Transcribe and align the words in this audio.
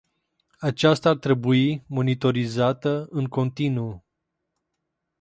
Aceasta 0.59 1.09
ar 1.09 1.15
trebui 1.17 1.83
monitorizată 1.87 3.07
în 3.09 3.25
continuu. 3.27 4.03